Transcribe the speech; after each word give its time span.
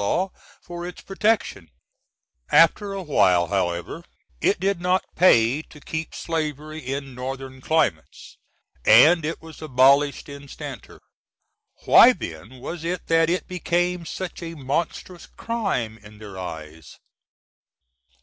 Law" 0.00 0.30
for 0.62 0.86
its 0.86 1.02
protection. 1.02 1.68
After 2.50 2.94
a 2.94 3.02
while, 3.02 3.48
however, 3.48 4.02
it 4.40 4.58
did 4.58 4.80
not 4.80 5.04
pay 5.14 5.60
to 5.60 5.78
keep 5.78 6.14
Slavery 6.14 6.78
in 6.78 7.14
Northern 7.14 7.60
climates, 7.60 8.38
& 8.62 8.84
it 9.22 9.42
was 9.42 9.60
abolished 9.60 10.30
instanter. 10.30 11.00
Why 11.84 12.14
then 12.14 12.60
was 12.60 12.82
it 12.82 13.08
that 13.08 13.28
it 13.28 13.46
became 13.46 14.06
such 14.06 14.42
a 14.42 14.54
monstrous 14.54 15.26
crime 15.26 15.98
in 15.98 16.16
their 16.16 16.38
eyes? 16.38 16.96